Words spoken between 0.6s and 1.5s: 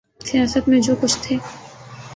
میں جو کچھ تھے۔